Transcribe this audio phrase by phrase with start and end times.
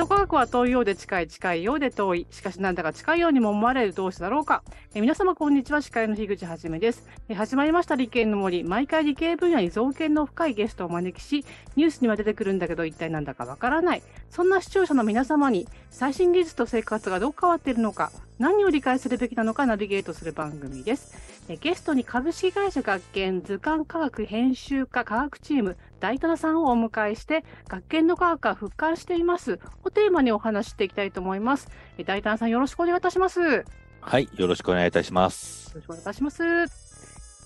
[0.00, 2.26] ト科学は遠いようで近い、近いようで遠い。
[2.30, 4.62] しかしなんだか近いようにも思われる同士だろうか。
[4.94, 7.34] え皆様こんにちは、司会の樋口はじめですえ。
[7.34, 8.64] 始まりました理系の森。
[8.64, 11.44] 毎回理系分野に造形の深いゲストをお招きし、
[11.76, 14.02] ニュースには出てくるんだけど一体なんだかわからない。
[14.30, 21.29] そんな視聴者の皆様に最新技術と生活がどう変わっているのか、何を理解するべきなのかナビゲートする番組です。
[21.52, 31.68] えゲストに株式会社学研図鑑科学編集科科学チーム大棚さんをお迎えして学研の科学が復活していますをテーマにお話していきたいと思います。
[31.98, 33.64] え大棚さんよろしくお願いいたします。
[34.00, 35.70] はい、よろしくお願いいたします。
[35.70, 36.90] よろしくお願いいたします。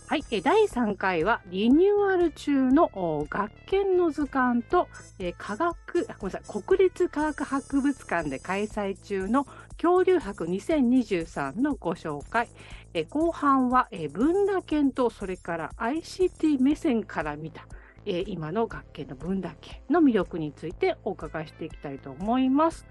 [0.06, 2.90] はい、え第3回はリニューアル中の
[3.30, 4.86] 学研の図鑑と、
[5.18, 9.46] え科学ごめんなさい国立科学博物館で開催中の
[9.80, 12.48] 恐竜博2023のご紹介。
[12.94, 17.66] え後半は、え文化研とそれから ICT 目線から見た、
[18.06, 22.86] え今の学研の文化研の魅力についてお伺いしていきたいと思います。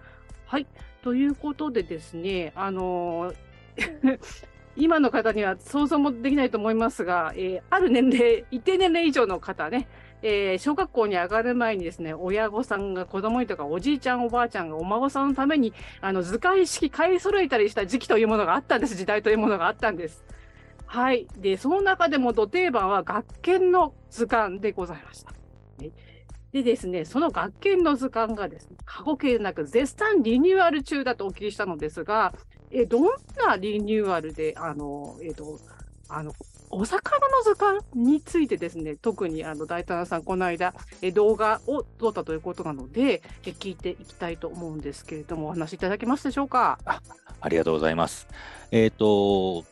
[0.45, 0.67] はい。
[1.01, 3.33] ということでですね、あの
[4.75, 9.87] 今の方には想像もできないと思いますが、えー、ある年齢、一定年齢以上の方ね、
[10.25, 18.95] えー、小学校に上がる前にですね、親御さんが子供にとかおじいちゃんおばあちゃんがお孫さんのために、あの、図鑑式買い揃えたりした時期というものがあったんです。
[18.95, 20.23] 時代というものがあったんです。
[20.85, 21.27] はい。
[21.37, 25.33] で、その中でも土定番は学研の図鑑でございました。
[26.53, 32.33] でですね、その学研の図鑑がですね、過去形なく絶賛リニューアル中だとお聞きしたのですが、
[32.69, 33.05] えどん
[33.45, 35.59] なリニューアルで、あの、えっ、と、
[36.09, 36.31] あの、
[36.73, 46.79] お魚の図鑑についてですね、特にあの大田さん、この間え動画を撮ったということなのでえ、聞いていきたいと思うんですけれども、お話しいただけますでしょうか？
[46.85, 47.01] あ
[47.41, 48.27] ありがとうございます。
[48.71, 49.65] えっ、ー、と、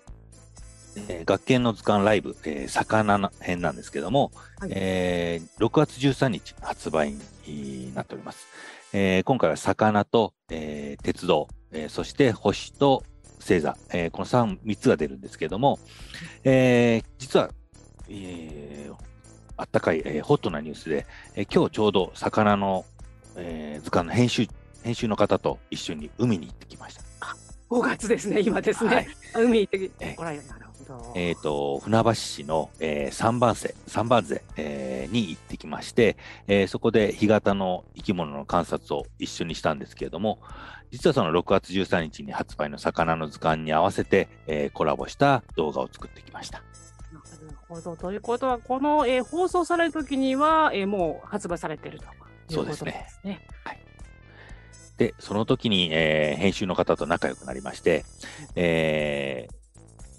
[1.07, 7.15] えー、学研の図鑑ライブ、えー、魚編なんですけども、はい、えー、6月13日発売
[7.47, 8.47] になっております。
[8.93, 13.03] えー、今回は魚と、えー、鉄道、えー、そして星と
[13.41, 15.79] 星座、えー、この 3, 3つが出るんですけれども、
[16.43, 17.49] えー、実は、
[18.09, 18.95] えー、
[19.57, 22.85] あったかい、えー、ホットなニュースで、えー、今日ちょうど魚の、
[23.35, 24.47] えー、図鑑の編集
[24.83, 27.01] 編集の方と一緒に海に行ってきました。
[27.69, 29.07] 5月ですね、今ですね。
[29.33, 30.70] はい、海行ってきて、ら
[31.15, 40.39] えっ、ー、と、船橋市の、えー、三番瀬、三番瀬、えー、に行ってきまして、えー、そこで干潟の生き物の観察を一緒にしたんですけれども、
[40.91, 46.59] 実はその6月13日に発売の魚の図鑑に合わせて、えー、コラボした動画を作ってきました。
[46.59, 47.95] なるほど。
[47.95, 52.09] ということは、この、えー、放送されるときには、えー、もう発売されているという
[52.57, 52.91] ことですね。
[52.91, 53.47] そうですね。
[53.63, 53.79] はい。
[54.97, 58.05] で、その時に、えー、編集の方と仲良くなりまして、
[58.55, 59.60] えー、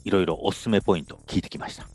[0.04, 1.88] いろいろおすすめポイント聞いてきました。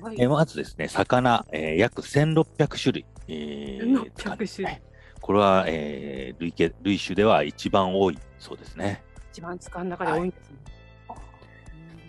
[0.00, 4.80] はい、えー、まずですね、魚、えー、約1600種類、えー、600種類。
[5.20, 9.02] これは、えー、類類種では一番多いそうですね。
[9.32, 10.56] 一番使う中で多いんですね。
[11.08, 11.16] は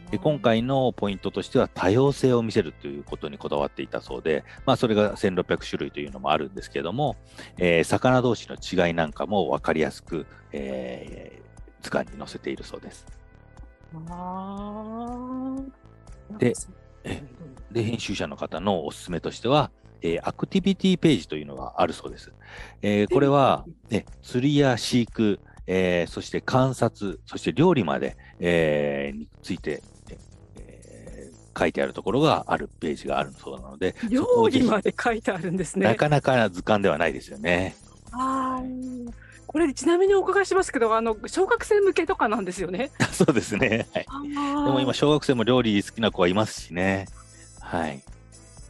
[0.08, 7.16] い、で今回のポイントとしては多様性を見せるということにこだわっていたそうで、まあ、それが1600種類というのもあるんですけれども、
[7.58, 13.06] えー、魚同士の違いなんかも分かりやすく、えー、図鑑に載せているそうです。
[16.38, 16.54] で
[17.72, 22.32] で、編集者の方のおすすめとしては、えー、アクティビティページというのがあるそうです。
[22.82, 29.84] えー、これは、ね、釣りや飼育、えー、そして観察、そして料理まで、えー、について、
[30.58, 35.86] えー、書いてあるところがあるページがあるそうなので、料理まで書いてあるんですね。
[35.88, 37.76] なかなか図鑑ではないですよね。
[38.12, 38.62] あ
[39.50, 42.92] これちなみにお伺いしますけど、あの小学生向けとかなんですよね。
[43.12, 43.88] そうですね。
[43.92, 47.08] はい、でも今小学生も料理好きな子はいますしね。
[47.60, 48.04] はい。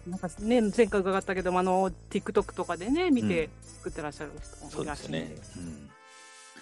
[0.07, 5.57] なんかね前回伺ったけどもあの TikTok とかでね見て作ってらっしゃる人もいらっしゃる、うん、そうですね。
[5.57, 5.89] うん、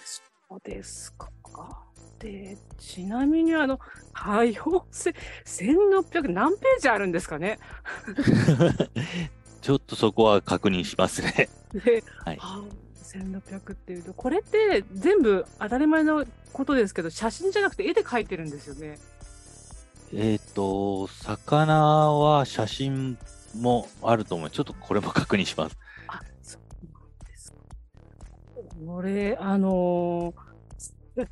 [0.04, 1.30] そうですか。
[2.18, 3.78] でちなみにあの
[4.12, 5.14] 多様性
[5.44, 7.60] 1600何ページあるんですかね？
[9.62, 11.48] ちょっとそこは確認しますね。
[11.72, 12.40] で、はい。
[13.08, 18.98] 1600っていうと、これって全部当たり前のことですけど、写真じゃなくて絵で描いてるんですよね。
[20.14, 23.18] えっ、ー、と、魚は写真
[23.58, 24.50] もあると思う。
[24.50, 25.76] ちょっとこれも確認します。
[26.06, 27.58] あ、そうなんですか。
[28.86, 31.26] これ、あのー、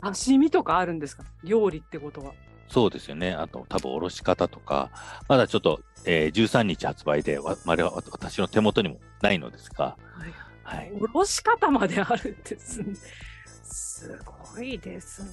[0.00, 1.24] 刺身とかあるんですか？
[1.42, 2.32] 料理ってことは。
[2.68, 3.32] そうですよね。
[3.32, 4.90] あと、多分おろし方とか、
[5.26, 7.76] まだちょっと、えー、13日発売で、わまあ、
[8.10, 12.94] 私の手元にもないのですが、はいはい、おろし方まであるんですね。
[13.64, 14.18] す
[14.54, 15.28] ごいですね。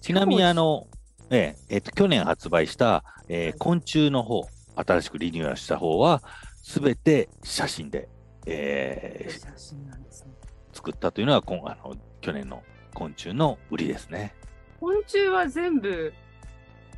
[0.00, 0.86] ちなみにあの、
[1.30, 6.22] えええっと、去年発売した、えー、昆虫の方、新しくリニューアルした方は、
[6.62, 8.08] すべて写真で
[8.46, 10.32] えー写真なんですね。
[10.72, 12.62] 作ったというのが今あの去年の
[12.94, 14.34] 昆虫の売りですね。
[14.80, 16.12] 昆虫は全部、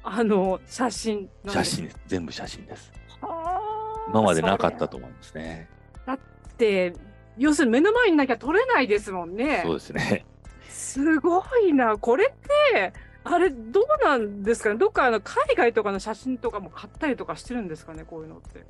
[0.05, 2.01] あの、写真写真です。
[2.07, 2.93] 全部写真です。
[3.21, 3.61] はあ
[4.09, 5.69] 今までなかったそと思いますね。
[6.07, 6.19] れっ
[6.53, 6.95] て、
[7.39, 9.63] 要するに目の前になきゃ撮れないですもんね。
[9.65, 10.27] そうですね。
[10.69, 11.97] すごいな。
[11.97, 12.93] これって、
[13.25, 14.77] あれ、どうなんですかね？
[14.77, 18.05] どっかあの海外とかの写真とかも買ったりとかしてるんですかね？
[18.05, 18.65] こういうのって。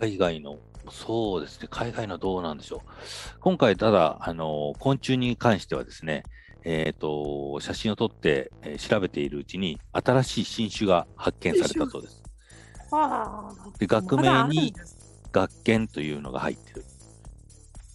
[0.00, 0.58] 海外の、
[0.90, 2.80] そうですね、海外のどうなんでしょう。
[3.40, 6.24] 今回、ただ、あの、昆虫に関してはですね、
[6.64, 12.22] えっ、と、写真を撮って、えー調べているうちに、新しい新種が発見されたそうです。
[13.78, 14.74] で、学名に
[15.32, 16.84] 学研というのが入ってる。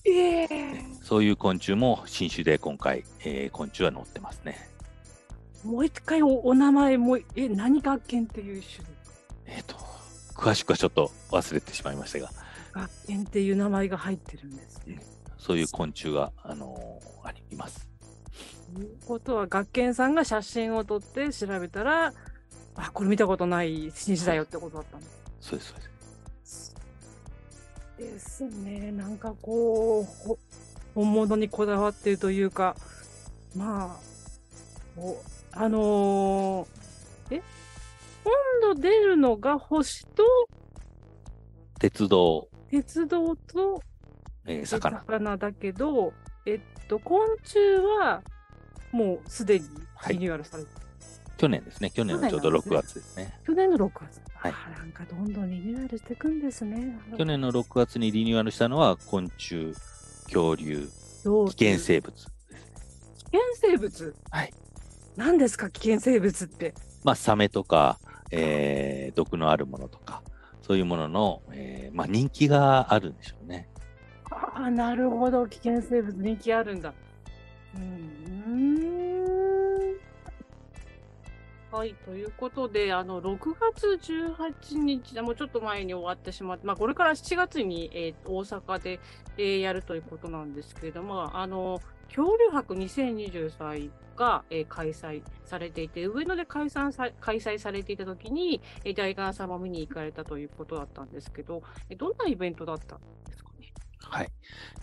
[0.06, 0.48] ええ
[1.04, 4.70] そういう昆虫も新種で今回、えー昆虫は載ってますね。
[5.64, 8.86] もう一回おお名前も、え、何学研っていう種
[9.46, 9.56] 類？
[9.58, 9.76] えっ、と、
[10.36, 12.32] 詳しくはちょっと忘れてしまいましたが、
[12.74, 15.02] 学研っていう名前が入ってるんですね。
[15.38, 17.88] そういう昆虫が、あのーあります。
[18.74, 22.14] ということは、学研さんが写真を撮って調べたら、
[22.76, 25.18] あ、これ見たことない新種だよってことだったんです。
[25.42, 25.90] そうです、そうです。
[27.98, 28.92] ですね。
[28.92, 30.38] なんかこう、ほ
[30.96, 32.76] 本物にこだわってるというか、
[33.56, 33.98] ま
[34.98, 35.16] あ、お
[35.52, 37.42] あのーえ
[38.24, 40.24] 今度出るのが星と
[41.80, 43.82] 鉄道、鉄道と
[44.46, 45.00] えー魚。
[45.00, 46.14] 魚だけど、
[46.46, 47.58] えっと、昆虫
[48.00, 48.24] は
[48.92, 49.66] もうすでに
[49.96, 50.70] はいリニューアルされて、
[51.38, 51.92] 去年ですね。
[51.92, 53.40] 去年のちょうど6去年なん月ですね。
[53.46, 54.22] 去年の6月。
[54.52, 56.98] はいあなんかどんどんリニューアルしていくんですね。
[57.18, 59.74] 去年の6月にリニューアルしたのは昆虫、
[60.26, 60.88] 恐竜、
[61.48, 62.60] 危危険生物ですね。
[63.18, 64.16] 危険生物？
[64.32, 64.54] はい。
[65.16, 66.74] 何ですか危険生物って？
[67.04, 68.00] まあ、サメとか、
[68.32, 70.22] えー毒のあるものとか、
[70.62, 73.68] そういうものの、えーまあ、人気があるんでしょうね。
[74.30, 75.48] ああ、なるほど。
[75.48, 76.94] 危険生物人気あるんだ。
[77.76, 78.27] うーん。
[81.70, 89.00] はい、ということで、あの、6月18日、あもうちょっと前に終わってしまって、まあ、これから7月に、えー大阪で、
[89.38, 103.00] えーやるということなんですけれども、あの、恐竜博2023が、えー開催されていて、上野で開催さ開催されていたときに、えー、大観さんも見に行かれたということだったんですけど、えどんなイベントだったん
[103.30, 103.74] ですかね？
[104.00, 104.30] はい。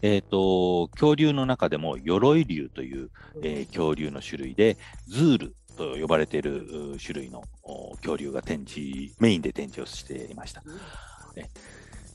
[0.02, 3.10] えっ、と、恐竜の中でも、鎧竜という、
[3.42, 4.76] えー恐竜の種類で、
[5.08, 10.62] ズールと呼ばれているう種類のお恐竜が展示、メインで展示をしていました。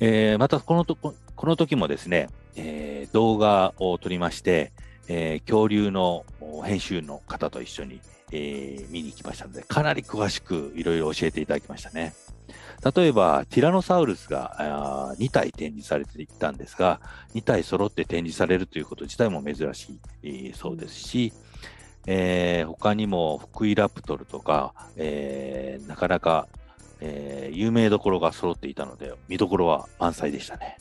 [0.02, 4.72] えーまたこのとこ、この時もですね、えー動画を撮りまして、
[5.08, 8.00] えー恐竜のお編集の方と一緒に、
[8.32, 12.14] えー見に行きましたので、かなり詳しくいろいろ教えていただきましたね。
[12.96, 17.02] 例えば、ティラノサウルスがあー2体展示されていたんですが、
[17.36, 21.34] 2体揃って展示されるということ自体も珍しい、えーそうですし、
[22.12, 26.48] えー他にもフクイラプトルとか、えーなかなか、
[27.02, 30.80] えー有名どころが揃っていたので、見どころは満載でしたね。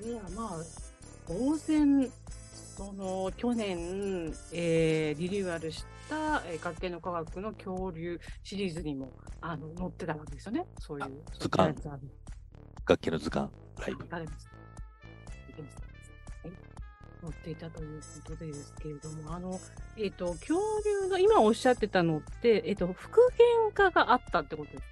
[0.00, 0.50] それはまあ、
[1.28, 2.10] 当然、
[2.74, 9.10] その去年、えーリニューアルした、えー学研の科学の恐竜シリーズにも
[9.42, 10.64] あの載ってたわけですよね。
[10.78, 11.22] そういう。
[11.38, 12.10] 図鑑そういうやつある
[12.88, 14.08] 楽器の図鑑ライブ。
[17.22, 19.60] 誰ですはい載っていたということでですけれども、あの、
[19.96, 23.20] えっ、と、恐竜の、今おっしゃってたのって、えっ、と、復
[23.64, 24.84] 元化があったってことです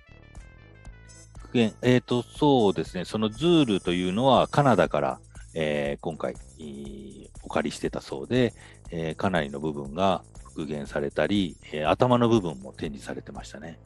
[1.39, 5.21] 復元えっ、と、そうですね、そのズールというのはカナダから、
[5.55, 8.55] えー今回、えーお借りしてたそうで、
[8.91, 13.81] えーかなりの部分が復元されたり、えー頭の部分も展示されてましたね。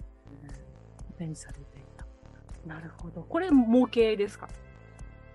[1.17, 1.65] 展示されてい
[1.97, 2.07] た。
[2.67, 3.23] なるほど。
[3.23, 4.49] これ、模型ですか？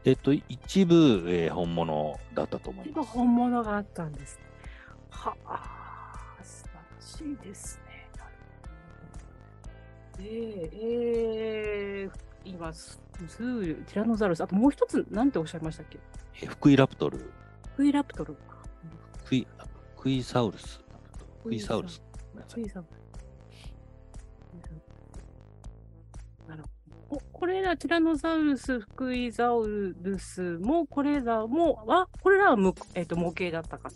[0.05, 3.09] えっ、と、一部、えー本物だったと思い今ます。
[3.11, 4.43] 本物があったんですね。
[5.09, 8.07] はあ、素晴らしいですね。
[8.17, 8.31] なる
[10.13, 10.69] ほどで、
[12.03, 12.11] えー、
[12.45, 15.99] 今、ズール、ティラノザウルス、あともう一つ、なんておっしゃいましたっけ？
[16.41, 17.31] えーフクイラプトル、
[17.75, 18.37] フイラプトル。
[19.25, 19.45] クイ
[19.97, 20.81] クイサウルス、
[21.43, 22.01] クイサウルス。
[22.33, 22.98] ごめんなさいフイサウルス
[27.09, 29.65] ここれら、ティラノザウルス、フクイザウ
[29.99, 33.89] ルスも、これらも、あ、これらはむ、えっ、と、模型だったか。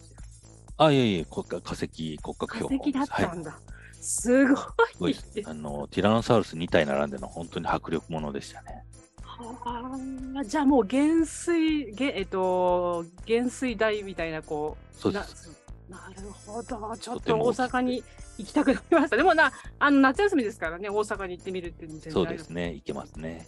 [0.78, 3.60] あ、いえいえ、国家化石、骨格化標本石だったんだ。
[4.02, 4.66] すごす
[5.00, 5.16] ごい。
[5.46, 8.84] あの、ティラノサウルス2体並んでの本当に迫力ものでしたね。
[9.22, 10.00] は
[10.40, 15.63] あ、じゃあもう減水、げえっと、減水台みたいな、こう、なそうです。
[15.94, 18.04] なるほど、ちょっと大阪に
[18.40, 19.16] 行きたくなりました。
[19.16, 22.74] でもな、あの夏休みですからね、大阪に行ってみるっていうのそうですね。
[22.74, 23.48] いけますね。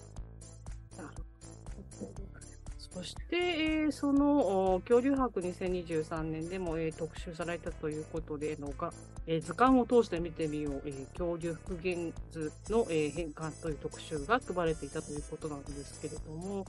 [2.93, 8.93] そして、えー、その恐竜博2023年でも、えー、特集されたということでのが、
[9.27, 16.65] えー、図鑑を通して見てみよう、えー、恐竜復元図の、えー、変換という特集が組まれていたということなんですけれども、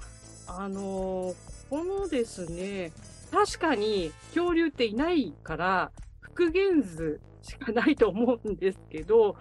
[0.49, 1.35] あのー、
[1.71, 2.91] このですね、
[3.31, 9.37] 確かに恐竜っていないから、復元図しかないと思うんですけど、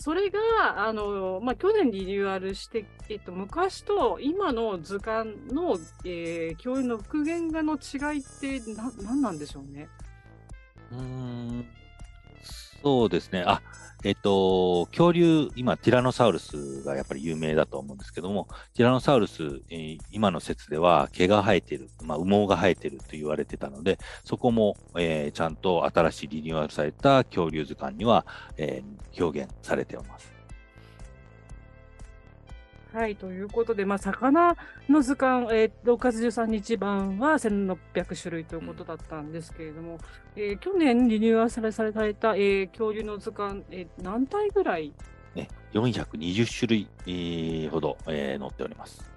[0.00, 8.60] それが、あの、まあ、去年リニューアルして、えっと、昔と今の図鑑の、えー、恐竜の復元画の違いって、
[9.02, 9.88] 何なんでしょうね。
[10.92, 11.66] うん、
[12.82, 13.42] そうですね。
[13.46, 13.60] あ、
[14.04, 28.24] えっと、恐竜、今、ティラノサウルスがやっぱり有名だと思うんですけども、ティラノサウルス、えー、今の説では毛が生えてる、まあ、羽毛が生えてると言われてたので、そこも、えー、ちゃんと新しいリニューアルされた恐竜図鑑には、
[28.56, 30.37] えー、表現されています。
[32.98, 34.56] はい、ということで、まあ、魚
[34.88, 40.00] の図鑑、えー、6月13日版は1600種類ということだったんですけれども、
[40.36, 44.92] うん、えー、去年リニューアルされされた、えー、恐竜の図鑑、えー、何体ぐらい？
[45.36, 49.08] ね、420種類、えー、ほど、えー、載っております。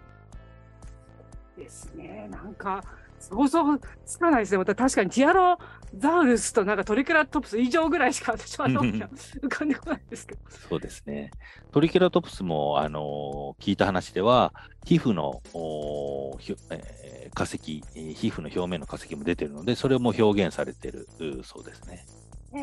[1.58, 2.84] ですね、なんか、
[3.22, 4.58] 想像つかないですね。
[4.58, 5.58] また確かにティアロ
[5.98, 10.42] ザウルスとなんかトリケラトプス以上ぐらいしか私は浮かんでこないですけど。
[10.70, 11.32] そうですね。
[11.72, 14.54] トリケラトプスも、あのー、聞いた話では、
[14.86, 16.38] 皮膚の、お
[16.70, 17.82] えー、化石、皮
[18.30, 21.08] 膚の表面の化石も出てるので、それも表現されてる
[21.44, 22.06] そうですね。
[22.54, 22.58] え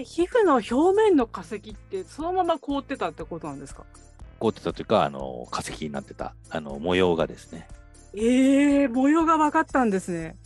[0.00, 3.84] ー、皮膚の表面の化石ってそのまま凍ってたってことなんですか？
[4.40, 7.68] 凍ってたというか、あの化石になってたあの模様がですね。
[8.14, 10.36] ええー、模様が分かったんですね。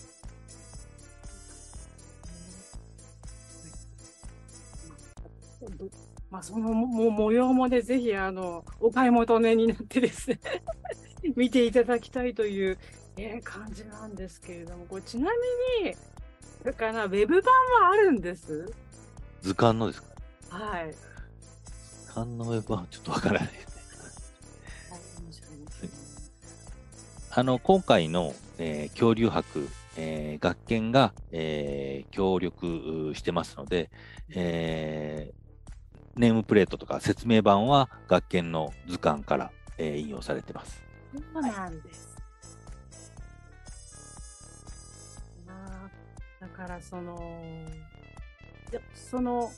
[6.30, 10.40] まあ、そのも模様もね、ぜひあのお買い求めになってですね
[11.36, 12.78] 見ていただきたいという、
[13.18, 15.30] えー、感じなんですけれども、これちな
[15.82, 15.94] みに、
[16.64, 18.66] だからウェブ版はあるんです？
[19.42, 20.08] 図鑑のですか？
[20.56, 20.92] はい。
[20.92, 20.98] 図
[22.14, 23.50] 鑑のウェブ版はちょっとわからない
[27.34, 33.90] あの、今回の、えー、恐竜博、えー、学研が、えー、協力してますので、
[34.28, 40.82] えー、ネームプレートとか説明版は学研の図鑑から、えー、引用されてます。
[41.32, 42.14] そうなんです。
[45.46, 47.40] はい、だからその、
[48.94, 49.50] その、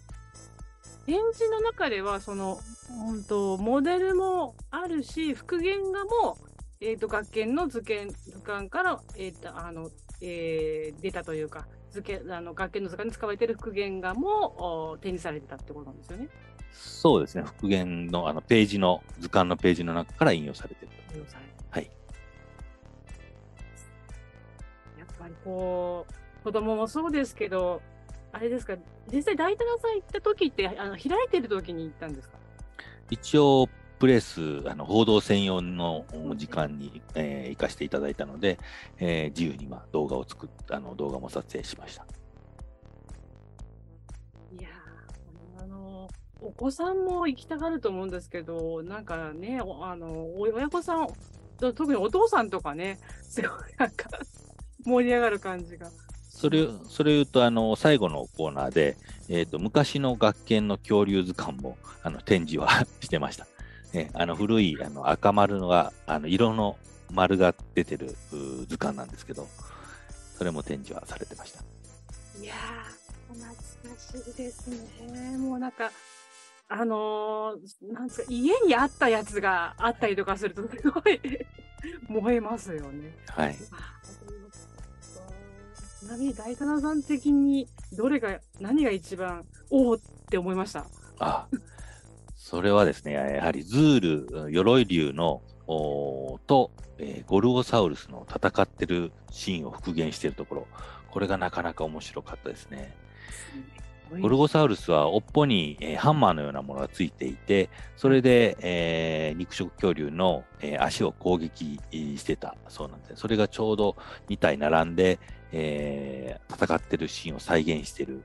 [1.06, 6.38] 展示の中では、その、本当モデルもあるし、復元画も
[6.86, 16.28] えーと、学研の図鑑図鑑から、えーとあのえー、出たというか図鑑あの学研の図鑑に使われている復元画も展示されてたってことなんですよね。
[16.72, 21.90] そうですね、復元のあのページの図鑑のページの中から引用されてる引用されてはい。
[24.98, 27.80] やっぱりこう、子供もそうですけど、
[28.32, 28.76] あれですか、
[29.10, 32.36] 実際大棚さん行った時ってあの開いてる時に行ったんですか？
[33.08, 33.68] 一応、
[34.04, 36.04] プレス、あの報道専用の
[36.36, 38.58] 時間に、えー、行かせていただいたので、
[38.98, 42.04] えー、自由にまあ動画を作っあの動画も撮影しました。
[44.60, 44.68] いや
[45.58, 46.06] あの
[46.42, 51.08] お子さんも行きたがると思うんですけど、なんかね、あの親御さん、
[51.58, 54.10] 特にお父さんとかね、すごいなんか
[54.84, 55.90] 盛り上がる感じが。
[56.28, 58.98] それそれ言うとあの最後のコーナーで、
[59.30, 63.46] えーと、と昔の学研の恐竜図鑑もあの展示は してました。
[63.94, 66.76] ね、あの古いあの赤丸のが、あの色の
[67.12, 68.16] 丸が出てる
[68.68, 69.46] 図鑑なんですけど、
[70.36, 71.60] それも展示はされてました。
[72.42, 75.38] いやー、懐かしいですね。
[75.38, 75.92] もうなんか、
[76.68, 81.20] あのー、なんですか、家にあったやつがあったりとかすると、すごい
[82.08, 83.16] 燃えますよね。
[83.28, 83.56] はい。
[86.00, 89.98] ちなみに大棚さん的にどれが何が一番おおっ
[90.28, 90.84] て思いました？
[91.20, 91.46] あ
[92.54, 100.66] それはですね、やはりズール、鎧竜のと、えー、ゴルゴサウルスの戦ってるシーンを復元しているところ、
[101.10, 102.94] これがなかなか面白かったですね。
[104.20, 113.16] ゴルゴサウルスは尾っぽに、えー、ハンマーのようなものがついていて、それで、えー、肉食恐竜の、えー、足を攻撃してたそうなんですね。
[113.16, 113.96] それがちょうど
[114.28, 115.18] 2体並んで、
[115.56, 118.24] えー、戦ってるシーンを再現している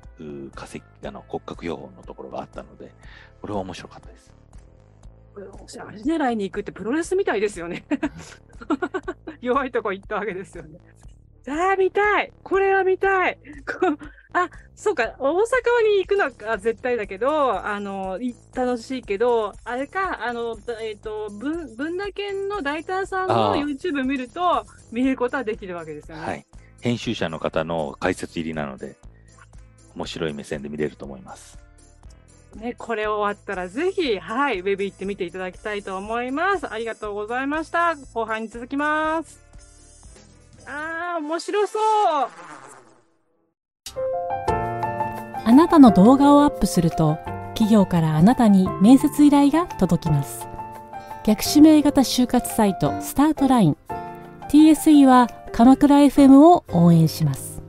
[0.56, 2.92] 化石あの骨格標本のところがあったので、
[3.40, 4.34] これは面白かったです。
[5.38, 7.86] あれ狙いに行くってプロレスみたいですよね。
[9.42, 10.80] 弱いとこ行ったわけですよね。
[11.44, 13.38] さあ、見たいこれは見たい
[14.34, 15.38] あ、そうか、大阪
[15.88, 18.20] に行くのは絶対だけど、あの、
[18.54, 26.26] 楽しいけど、あれか、あの、えっ、ー、と、文、文田県の大胆さんの YouTube 見ると、見ることはできるわけですよね。
[26.26, 26.46] はい。
[26.82, 28.96] 編集者の方の解説入りなので、
[29.96, 31.60] 面白い目線で見れると思います。
[32.56, 36.72] ね、これ終わったらぜひ、はい、ウェブ行ってみていただきたいと思います。
[36.72, 37.96] ありがとうございました。
[38.14, 39.40] 後半に続きます。
[40.66, 41.82] あー、面白そう。
[45.46, 47.18] あなたの動画をアップすると、
[47.54, 50.48] 企業からあなたに面接依頼が届きます。
[51.26, 53.78] 逆指名型就活サイトスタートライン
[54.50, 57.62] TSE は鎌倉 FM を応援します。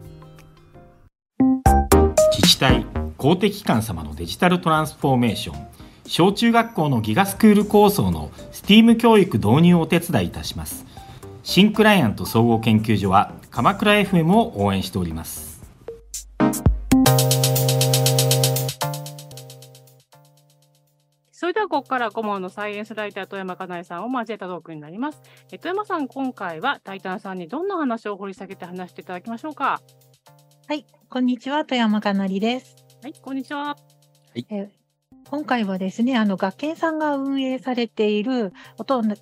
[2.33, 5.67] 自治体公的機関様のデジタルトランスフォーメーション
[6.07, 10.87] 小中学校のギガスクール構想の STEAM 教育導入をお手伝いいたします
[11.43, 15.50] 新クライアント総合研究所は鎌倉 FM を応援しております
[21.91, 25.21] から顧問のサイエンスライター富山かなえさんを交えたトークになります。
[25.51, 29.83] え富山さん今回はタイタンさんにどんな話を掘り下げて話していただきましょうか？
[30.69, 32.77] はいこんにちは富山かなりです。
[33.03, 33.71] はいこんにちは。
[33.71, 33.77] は
[34.37, 34.71] い、え
[35.29, 38.53] 今回はですね、あの学研さんが運営されている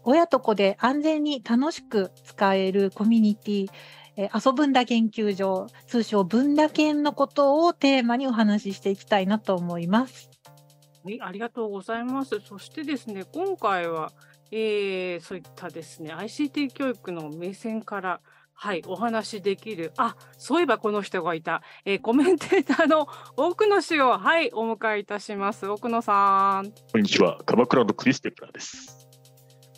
[0.05, 3.69] 親と子で安全に楽しく使えるコミュニティ、
[4.17, 10.28] え遊ぶんだ研究所、通称文だ研のことをテーマにお話ししていきたいなと思います。
[11.09, 12.39] はい、ありがとうございます。
[12.41, 14.13] そしてですね、今回は、
[14.51, 18.21] えー、そういったですね、ICT 教育の目線から、
[18.53, 19.95] はい、お話できる。
[19.97, 21.63] あ、そういえばこの人がいた。
[21.87, 25.67] えー、コメンテーターの奥野氏を、はい、お迎えいたします。
[25.67, 26.73] 奥野さん。
[26.93, 27.41] こんにちは。
[27.47, 29.09] 鎌倉のクリステプラです。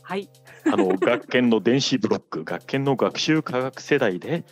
[0.03, 0.29] はい。
[0.67, 4.45] あの、 学研の電子ブロック、学研の学習科学世代で、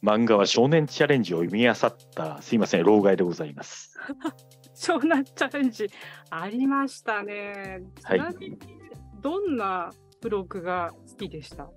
[0.00, 1.76] 漫画は少年チャレンジを読み漁っ
[2.14, 3.98] た、すいません、老害でございます。
[4.80, 5.90] 少年チャレンジ、
[6.30, 7.82] ありましたね。
[8.02, 8.20] はい。
[9.20, 9.90] どんな
[10.22, 11.68] ブロックが好きでした？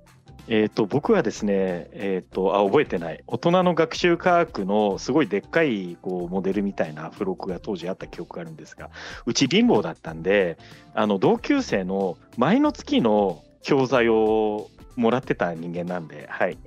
[0.48, 8.90] えーと、僕はですね、えーと、あ覚えてない大人の学習科学のすごいでっかいこうモデルみたいな付録が当時あった記憶があるんですが
[9.26, 10.58] うち貧乏だったんで
[10.94, 16.58] あの同級生の前の月の教材をもらってた人間なんではい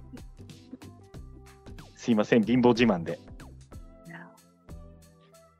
[1.97, 3.19] すいません貧乏自慢で。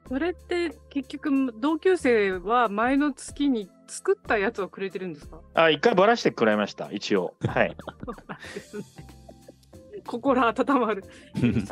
[0.09, 5.41] それって結局同級生は前の月に作ったやつをくれてるんですか？
[5.55, 7.35] あ、一回ばらしてくれました、一応。
[7.47, 7.77] はい。
[10.07, 11.05] 心温まる。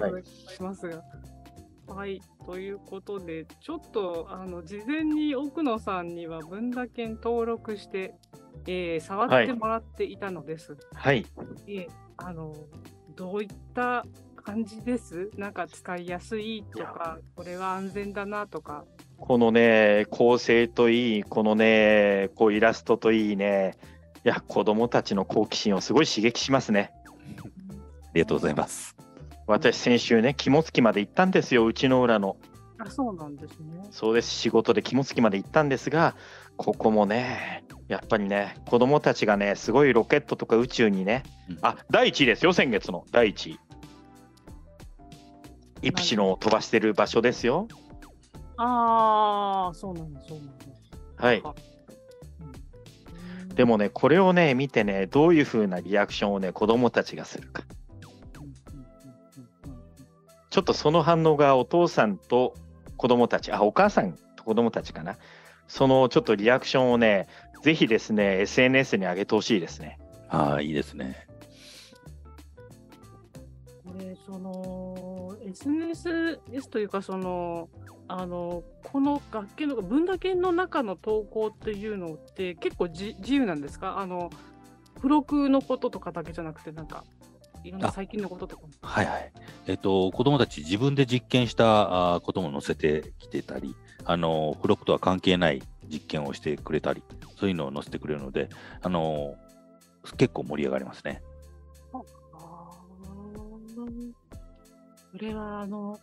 [0.00, 0.22] はい、
[0.60, 1.02] ますが。
[1.86, 8.14] はい、ということで、ちょっとあの事前に奥野さんには分だけ登録して、
[8.66, 10.76] えー、触ってもらっていたのです。
[10.94, 11.26] はい。
[11.66, 12.54] えー、あの
[13.14, 14.04] どういった
[14.44, 15.30] 感じです？
[15.36, 18.84] なんか使いやすいとか、これは安全だなとか。
[19.16, 23.76] このね、構成といい、このね、こうイラストといいね、
[24.24, 26.92] いや、子供たちの好奇心をすごい刺激しますね。
[27.02, 28.96] ありがとうございます。
[29.46, 32.36] 私、先週ね、肝付まで行ったんですよ、うちの裏の。
[32.78, 33.82] あ、そうなんですね。
[33.90, 36.16] そうです、仕事で肝付まで行ったんですが、
[36.56, 43.60] ここもね、やっぱりね、子供たちがね、すごいロケットとか宇宙にね、うん、あ、第1位ですよ、先月の第1位。
[45.84, 47.68] イプシロンを飛ばしてる場所ですよ。
[48.56, 50.54] ああ、そうなんだ、そうなんだ。
[51.16, 51.42] はい。
[53.54, 57.62] でもね、これをね、見てね、どういうふうなリアクションをね、子供たちがするか。
[60.50, 62.54] ちょっとその反応がお父さんと
[62.96, 65.18] 子供たち、あ、お母さんと子供たちかな。
[65.66, 67.26] そのちょっとリアクションをね、
[67.62, 69.98] ぜひですね、SNS に上げてほしいですね。
[70.28, 71.26] ああ、いいですね。
[73.84, 74.83] これ、その、
[75.54, 77.68] SNS というか、その、
[78.06, 83.98] あのこの学研の文化研の中の投稿っていうのって結構自由なんですか？
[83.98, 84.30] あの
[84.96, 87.04] 付録のこととかだけじゃなくてなんか
[87.64, 89.32] いろんな最近のこととかはいはい。
[89.66, 97.02] えっ、ー、と、子供たち自分で実験したことも載せてきてたり、あの、付録とは関係ない実験をしてくれたり、
[97.38, 98.50] そういうのを載せてくれるので、
[98.82, 99.36] あの、
[100.18, 101.22] 結構盛り上がりますね。
[101.94, 101.98] あ
[102.34, 102.70] あ、
[105.16, 106.00] それは、あの、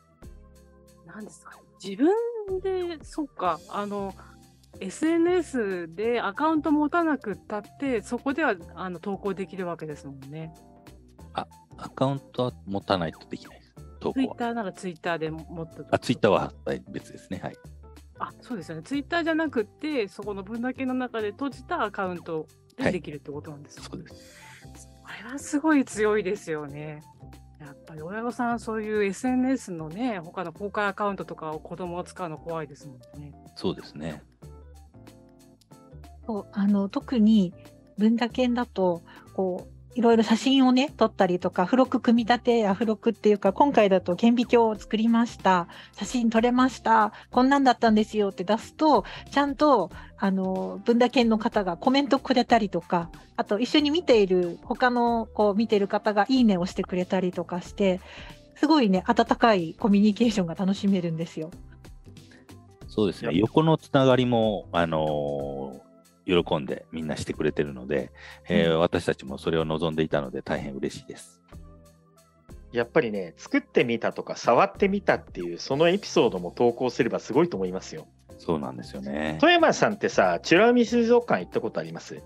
[1.06, 1.52] 何ですか
[1.84, 4.16] 自分で、そっか、あの、
[4.80, 10.54] SNS でアカウント持たなくったって、そこではあの投稿できるわけですもんね。
[11.34, 11.46] あ、
[11.78, 13.76] アカウントは持たないとできないです。
[14.00, 14.22] 投稿は。
[14.22, 16.54] ツイッターならツイッターで持ってあ、ツイッターは
[16.90, 17.42] 別ですね。
[17.44, 17.56] はい。
[18.20, 18.84] あ、そうですよね。
[18.84, 22.48] ツイッターじゃなくて、そこの分だけの中で閉じたアカウント
[22.78, 24.88] でできるってことなんです、はい、そうです。
[25.04, 27.02] これはすごい強いですよね。
[27.66, 33.34] やっぱり親御さん、そういう SNS のね、他の公開アカウントとかを子供を使うの怖いですもんね。
[33.56, 34.24] そうですね。
[36.26, 37.54] そうあの特に
[37.98, 39.02] 文化研だと
[39.34, 58.00] こういろいろ写真をね撮ったりとか付録組み立てや付録っていうか今回だと顕微鏡を作りました写真撮れましたこんなんだったんですよって出すとちゃんとあの文化研の方がコメントくれたりとかあと一緒に見ている他のこう見ている方がいいねをしてくれたりとかして
[58.56, 61.52] すごいね温かいコミュニケーションが楽しめるんですよ。
[62.88, 63.32] そうですね。
[63.34, 65.61] 横のつながりも、あのー
[66.26, 68.12] 喜んでみんなしてくれてるので、
[68.48, 71.42] えー私たちもそれを望んでいたので大変嬉しいです。
[72.72, 78.08] やっぱりね、作ってみたとか、触ってみたっていう、そのエピソードも投稿すればすごいと思いますよ。
[78.38, 79.38] そうなんですよね。
[79.42, 82.24] 富山さんってさ、美ら海水族館行ったことあります？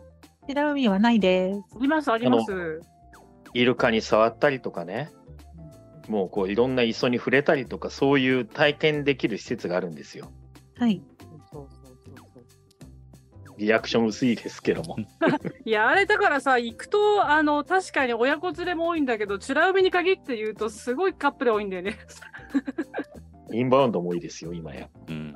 [0.47, 1.61] 白海はないです。
[1.75, 2.79] あります、あります。
[3.55, 5.09] イルカに触ったりとかね、
[6.07, 10.31] もうこういろんな磯に触れたりとか、そういう体験できる施設があるんですよ。
[10.77, 11.01] はい。
[13.55, 14.97] そうそうそうそうリアクション薄いですけども。
[15.65, 21.97] いや、あれだからさ、行くと、あの、確かに親子連れも多いんだけど、美ら海に限って言うと、すごいカップル多いんだよね。
[23.51, 24.89] インバウンドも多いですよ、今や。
[25.07, 25.35] うん。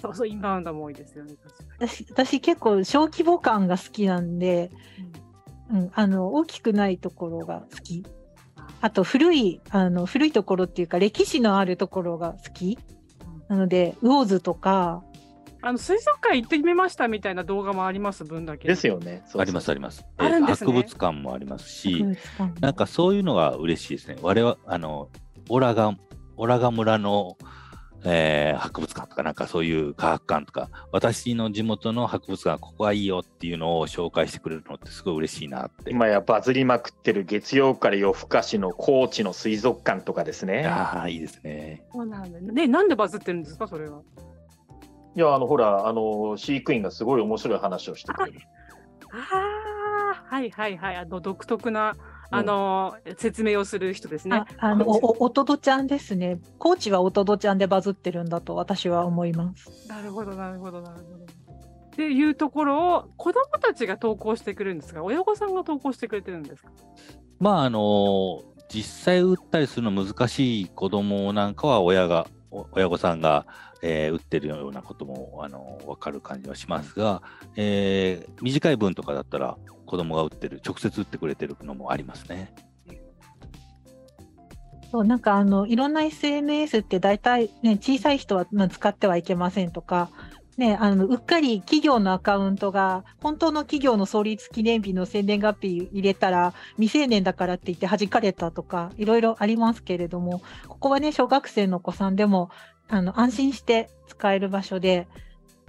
[0.00, 1.34] そうそう、インバウンドも多いですよね。
[1.78, 4.70] 私私結構小規模感が好きなんで、
[5.70, 8.04] うん、あの大きくないところが好き。
[8.80, 12.78] あと古いあの古いところっていうか歴史のあるところが好き。
[13.48, 15.02] なので魚津とか
[15.66, 18.68] あの水族館行ってみましたみたいな動画もあります分だけ。
[18.68, 19.22] ですよね。
[19.24, 20.04] そうそうありますあります。
[20.18, 24.16] あるんですね博物館もありますし博、物館なんかそういうのが嬉しいですね。
[24.20, 25.08] 我々、あの、
[25.48, 25.96] オラガ、
[26.36, 27.38] オラガ村の、
[28.04, 35.90] えー博物館とか、なんかそういう科学館とか、私の地元の博物館、ここはいいよっていうのを紹介してくれるのってすごい嬉しいなって。
[35.90, 40.66] 今やバズりまくってる月曜から夜更かしの高知の水族館とかですね。
[40.66, 41.86] ああ、いいですね。
[41.94, 42.52] そうなんだね。
[42.52, 44.02] ね、なんでバズってるんですか、それは。
[45.16, 48.40] いや、あの、ほら、あの、飼育員がすごい面白い話をしてくれる。
[49.12, 50.96] ああ、はいはいはい。
[50.96, 51.94] あの、独特な、
[52.30, 54.46] あの、説明をする人ですねあ。
[54.58, 56.40] あのおおおとどちゃんですね。
[56.58, 59.88] 高知はおとどちゃんでバズってるんだと私は思います。
[59.88, 61.24] なるほど、なるほど、なるほど。
[61.24, 66.70] っていうところを子供たちが投稿してくれるんですが、親御さんが投稿してくれてるんですか？
[67.38, 73.46] まあ、あの実際打ったりするの難しい子供なんかは親が、お親御さんが、
[73.86, 77.22] えー打ってるようなことも、あの分かる感じはしますが、
[77.54, 82.54] えー短い文とかだったら子供が打ってる、直接打ってくれてるのもありますね。
[84.90, 90.10] そうなんかあのいろんな SNS って大体ね小さい人は使ってはいけませんとか。
[90.56, 102.50] ね、あのうっかり企業のアカウントが本当の企業の創立記念日の宣伝月日入れたら未成年だからって言って弾かれたとかいろいろありますけれどもここはね小学生のお子さんでも
[102.94, 105.08] あの安心して使える場所で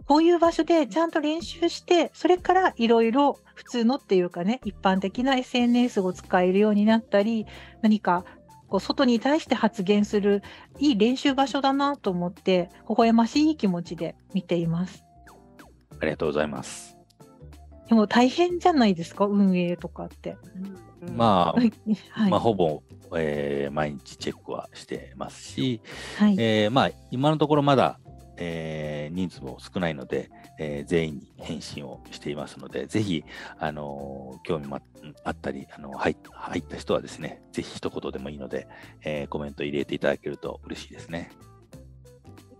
[0.06, 7.48] こういう場所でちゃんと練習してそれからいろいろ普通のっていうかね一般的な SNS を使えるようになったり
[7.82, 8.24] 何か
[8.68, 10.44] こう外に対して発言する
[10.78, 15.04] いい練習場所だなと思って微笑ましい気持ちで見ています。
[16.00, 16.96] ありがとうございます。
[17.88, 19.26] でも大変じゃないですか？
[19.26, 20.38] 運営とかって。
[21.14, 21.72] まあ、 はい、
[22.12, 22.82] はいまあ、ほぼ、
[23.16, 25.82] えー毎日チェックはしてますし、
[26.18, 26.36] はい。
[26.40, 28.00] えーまあ、今のところまだ、
[28.38, 33.24] えー人数も少ないので、えー全員に返信をしていますので、ぜひ、
[33.60, 34.82] あのー興味もあ
[35.24, 38.68] あったり、あの入っ入った人はですね、ぜひ一言でもいいので、
[39.04, 41.30] えーコメント入れていただけると嬉しいですね。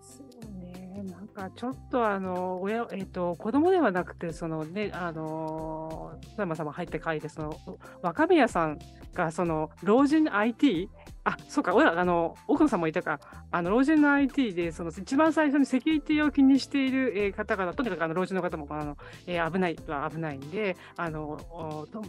[0.02, 5.85] そうね、なんかちょっとあの親、えっと子供ではなくて、そのね、あの
[6.16, 7.60] 富山さんも入って書いて、その
[8.02, 8.80] 若宮さん
[9.14, 10.90] がその老人 IT、
[11.24, 13.20] あそうか、親あの奥野さんもいたか、
[13.52, 18.98] あの老人の IT で、その一番最初にセキュリティを気にしている、え方々、とにかくあの老人の方もあの、
[19.28, 21.40] えー危ないは危ないんで、あの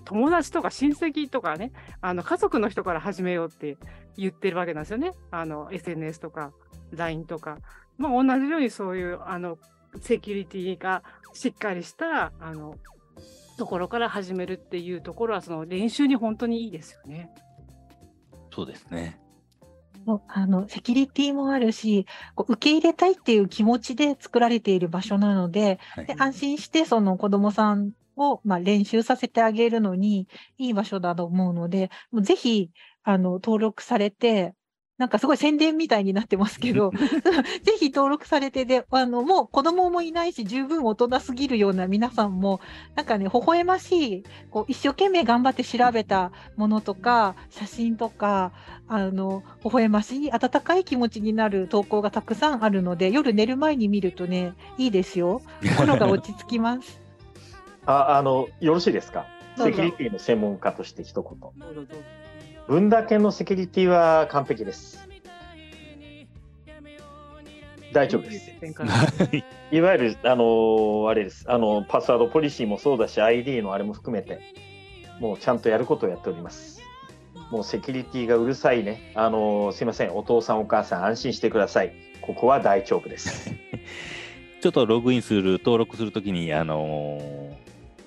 [0.04, 3.76] 友達とか親戚とかね、あの家族の人から始めようって
[4.16, 6.52] 言ってるわけなんですよね、あの SNS とか
[6.92, 7.58] LINE とか。
[7.98, 9.58] まあ、同じようにそういうあの
[10.00, 12.74] セキュリティがしっかりしたあの
[13.56, 17.30] ところから始めるっていうところはその練習に本当にいいですよね。
[18.52, 19.20] そうですね。
[20.28, 32.70] あのセキュリティもあるしこう受け入れたいっていう気持ちで作られている場所なのではいで安心してその子どもさんを、まあ、練習させてあげるのにいい場所だと思うのでもうぜひ
[33.02, 34.54] あの登録されて
[34.98, 36.90] なんかすごい宣伝みたいになってますけど、
[37.62, 42.60] ぜひ登録されてで、あの、もう子供もいないし、十分大人すぎるような皆さんも、
[42.94, 48.52] なんかね、微笑ましい、こう、一生懸命頑張って調べたものとか、写真とか、
[48.88, 55.42] あの、微笑ましい、温かい気持ちになる投稿がたくさんあるので、夜寝る前に見るとね、いいですよ。
[55.76, 57.00] 心が落ち着きます。
[57.84, 59.26] あ、あの、よろしいですか？
[59.58, 62.25] セキュリティの専門家として一言。
[62.68, 65.06] 分だけのセキュリティは完璧です。
[67.92, 68.50] 大丈夫です。
[69.70, 71.44] いわゆる、あのーあれです。
[71.48, 74.40] あの、パスワードポリシーもそうだし、ID のあれも含めて、
[75.20, 76.82] もうちゃんとやることをやっております。
[77.50, 79.12] もうセキュリティがうるさいね。
[79.14, 80.14] あのーすいません。
[80.16, 81.94] お父さんお母さん安心してください。
[82.20, 83.50] ここは大丈夫です。
[84.60, 87.56] ちょっとログインする、登録するときに、あのー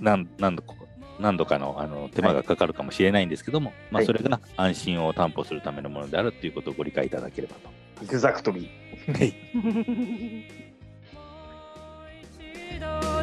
[0.02, 0.74] 何何度か
[1.20, 7.70] 何度かのあの手間がかかるかもしれないんですけども、まあ、はいそれが安心を担保するためのものであるということをご理解いただければと。
[8.04, 10.70] エグザクトリー。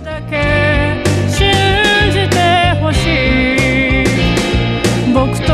[0.05, 1.51] だけ信
[2.13, 2.37] じて
[2.81, 4.05] ほしい。
[5.13, 5.53] 僕と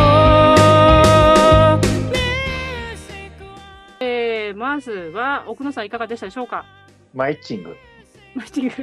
[4.00, 5.90] えーまずは奥野さんい。
[5.90, 6.64] かがでしたでしょうか。
[7.14, 7.76] マイッチング。
[8.34, 8.74] マッチング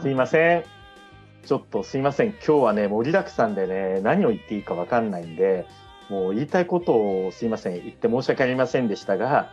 [0.00, 0.14] すい。
[0.14, 0.81] ません。
[1.46, 2.28] ちょっとすいません。
[2.28, 5.66] 今日はね、盛りだくさんでね、何を言っていいかわかんないんで、
[6.08, 6.92] もう言いたいこと
[7.26, 7.82] をすいません。
[7.82, 9.50] 言って申し訳ありませんでしたが、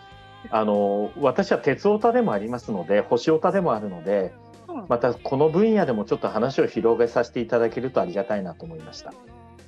[0.51, 4.49] あの、私は鉄オタでもありますので、星オタでもあるので、うん
[4.87, 9.13] またこの分野でもちょっと話を広げさせていただけるとありがたいなと思いました。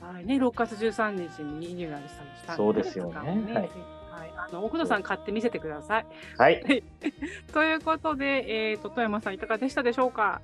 [0.01, 3.69] はいね、6月13日にリニューアルしたしたんそうですよねはい
[4.11, 6.05] はい、あの奥野さん買って見せてください。
[6.37, 6.83] はい。
[7.53, 10.41] ということで、えー、と富山さんいかがでしたでしょうか？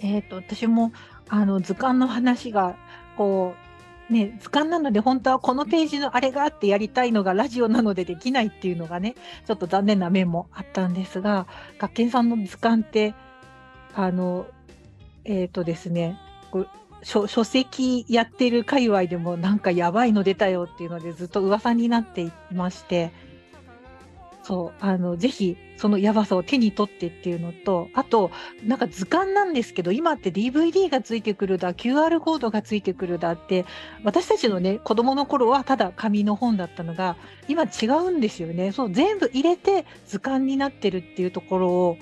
[0.00, 0.92] えっ、と、私も、
[1.28, 2.76] あの、図鑑の話が、
[3.16, 3.54] こ
[4.08, 9.14] う、ね、図鑑なので、本当はこのページのあれがあってやりたいのがラジオなのでできないっていうのがね、
[9.46, 11.46] ちょっと残念な面もあったんですが、
[11.78, 13.14] 学研さんの図鑑って、
[13.94, 14.46] あの、
[15.24, 16.18] えっ、とですね、
[16.50, 16.68] こう
[17.02, 23.12] 書書籍やってる界隈でもなんかやばいの出たよっていうのでずっと噂になっていまして、
[24.50, 28.32] そう、あの、ぜひそのやばさを手に取ってっていうのと、あと、
[28.66, 33.64] なんか図鑑なんですけど、今って DVD がついてくるだ、QR コードがついてくるだって、
[34.02, 38.72] 私たちのね、子供の頃はただ紙の本だったのが、今違うんですよね。
[38.72, 41.96] そう、全部入れて図鑑になってるっていうところを、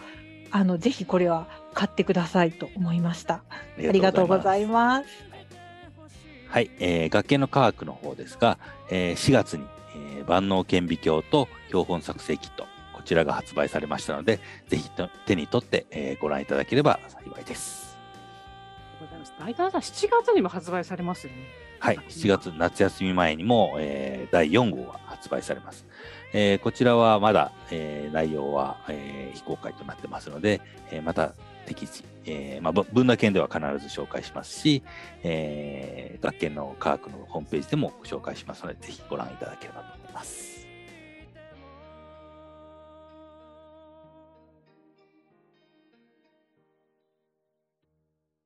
[0.51, 3.43] あの、ぜひこれは買ってくださいと思いました。
[3.77, 5.07] ありがとうございます。
[6.47, 8.59] はい、えー学研の科学の方ですが、
[8.91, 9.67] えー4月に、
[10.17, 17.97] えー万能顕微鏡と標本作成キット、こちらが発売されましたので、ぜひと手に取って、えーご覧いただければ幸いです。
[19.39, 21.47] 大体さ7月にも発売されますよね。
[21.79, 25.87] はい、7月夏休み前にも、えー第4号が発売されます。
[26.33, 31.35] えーこちらはまだ、えー内容は、えー非公開となってますので、えーまた
[31.67, 34.83] 適時、えーまあ、ぶ文化研では必ず紹介しますし、
[35.23, 40.58] えー学研の科学のホームページでも紹介しますので、ぜひご覧いただければと思います。